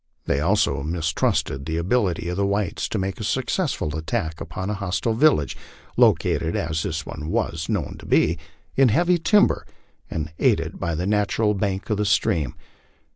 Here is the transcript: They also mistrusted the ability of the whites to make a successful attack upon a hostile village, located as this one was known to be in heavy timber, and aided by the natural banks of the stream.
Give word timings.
They 0.25 0.39
also 0.39 0.81
mistrusted 0.81 1.63
the 1.67 1.77
ability 1.77 2.27
of 2.29 2.35
the 2.35 2.43
whites 2.47 2.89
to 2.89 2.97
make 2.97 3.19
a 3.19 3.23
successful 3.23 3.95
attack 3.95 4.41
upon 4.41 4.71
a 4.71 4.73
hostile 4.73 5.13
village, 5.13 5.55
located 5.95 6.55
as 6.55 6.81
this 6.81 7.05
one 7.05 7.29
was 7.29 7.69
known 7.69 7.97
to 7.99 8.07
be 8.07 8.39
in 8.75 8.89
heavy 8.89 9.19
timber, 9.19 9.63
and 10.09 10.33
aided 10.39 10.79
by 10.79 10.95
the 10.95 11.05
natural 11.05 11.53
banks 11.53 11.91
of 11.91 11.97
the 11.97 12.05
stream. 12.05 12.55